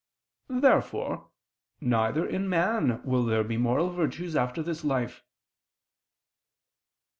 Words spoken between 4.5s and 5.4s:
this life.